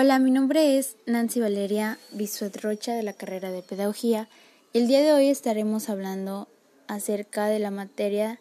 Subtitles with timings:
[0.00, 4.28] Hola, mi nombre es Nancy Valeria Bisuet Rocha de la carrera de Pedagogía.
[4.72, 6.46] El día de hoy estaremos hablando
[6.86, 8.38] acerca de la materia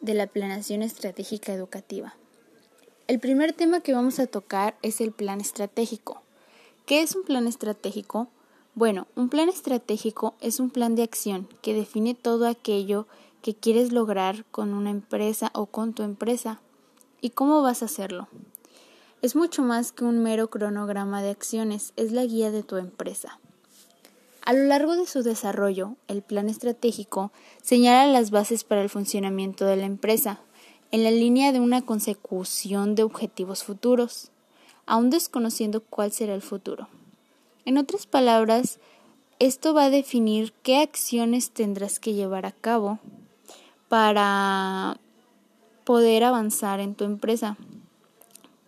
[0.00, 2.14] de la planeación estratégica educativa.
[3.06, 6.22] El primer tema que vamos a tocar es el plan estratégico.
[6.86, 8.28] ¿Qué es un plan estratégico?
[8.74, 13.06] Bueno, un plan estratégico es un plan de acción que define todo aquello
[13.42, 16.62] que quieres lograr con una empresa o con tu empresa
[17.20, 18.26] y cómo vas a hacerlo.
[19.24, 23.38] Es mucho más que un mero cronograma de acciones, es la guía de tu empresa.
[24.44, 29.64] A lo largo de su desarrollo, el plan estratégico señala las bases para el funcionamiento
[29.64, 30.40] de la empresa,
[30.90, 34.30] en la línea de una consecución de objetivos futuros,
[34.84, 36.88] aún desconociendo cuál será el futuro.
[37.64, 38.78] En otras palabras,
[39.38, 42.98] esto va a definir qué acciones tendrás que llevar a cabo
[43.88, 44.98] para
[45.84, 47.56] poder avanzar en tu empresa.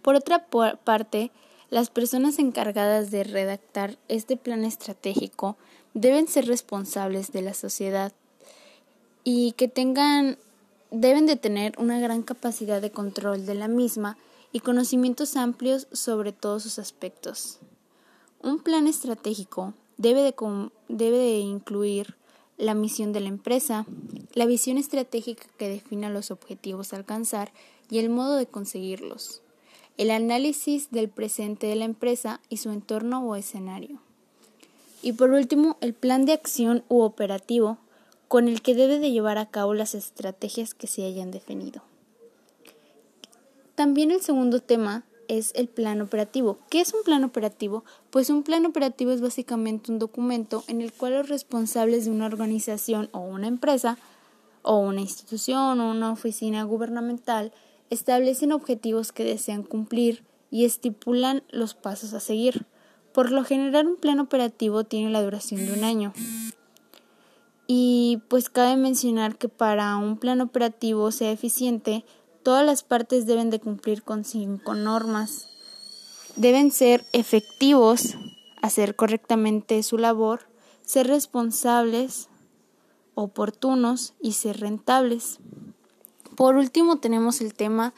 [0.06, 1.32] Por otra parte,
[1.68, 5.56] las personas encargadas de redactar este plan estratégico
[5.94, 8.12] deben ser responsables de la sociedad
[9.24, 10.38] y que tengan
[10.92, 14.16] deben de tener una gran capacidad de control de la misma
[14.52, 17.58] y conocimientos amplios sobre todos sus aspectos.
[18.40, 20.36] Un plan estratégico debe de,
[20.86, 22.14] debe de incluir
[22.58, 23.86] la misión de la empresa,
[24.34, 27.52] la visión estratégica que defina los objetivos a alcanzar
[27.90, 29.42] y el modo de conseguirlos
[29.96, 34.00] el análisis del presente de la empresa y su entorno o escenario.
[35.02, 37.78] Y por último, el plan de acción u operativo
[38.28, 41.82] con el que debe de llevar a cabo las estrategias que se hayan definido.
[43.74, 46.58] También el segundo tema es el plan operativo.
[46.70, 47.84] ¿Qué es un plan operativo?
[48.10, 52.26] Pues un plan operativo es básicamente un documento en el cual los responsables de una
[52.26, 53.98] organización o una empresa
[54.62, 57.52] o una institución o una oficina gubernamental
[57.90, 62.66] establecen objetivos que desean cumplir y estipulan los pasos a seguir.
[63.12, 66.12] Por lo general un plan operativo tiene la duración de un año.
[67.66, 72.04] Y pues cabe mencionar que para un plan operativo sea eficiente,
[72.42, 75.48] todas las partes deben de cumplir con cinco normas.
[76.36, 78.16] Deben ser efectivos,
[78.62, 80.48] hacer correctamente su labor,
[80.82, 82.28] ser responsables,
[83.14, 85.40] oportunos y ser rentables.
[86.36, 87.94] Por último, tenemos el tema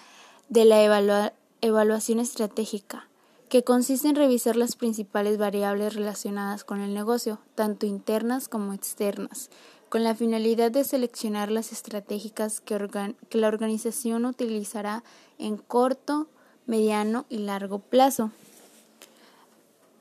[0.49, 3.09] de la evaluación estratégica,
[3.49, 9.51] que consiste en revisar las principales variables relacionadas con el negocio, tanto internas como externas,
[9.89, 15.03] con la finalidad de seleccionar las estratégicas que, que la organización utilizará
[15.39, 16.29] en corto,
[16.67, 18.31] mediano y largo plazo.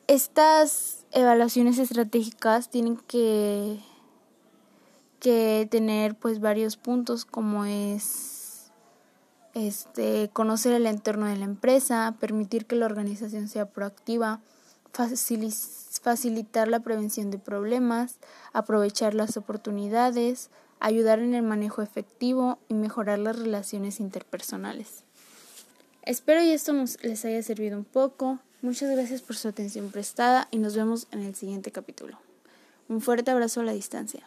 [0.08, 3.80] Estas evaluaciones estratégicas tienen que
[5.28, 8.72] que tener pues varios puntos como es
[9.54, 14.40] este conocer el entorno de la empresa, permitir que la organización sea proactiva,
[14.94, 18.20] facilitar la prevención de problemas,
[18.54, 20.50] aprovechar las oportunidades,
[20.80, 25.04] ayudar en el manejo efectivo y mejorar las relaciones interpersonales.
[26.04, 28.40] Espero y esto nos les haya servido un poco.
[28.62, 32.18] Muchas gracias por su atención prestada y nos vemos en el siguiente capítulo.
[32.88, 34.26] Un fuerte abrazo a la distancia.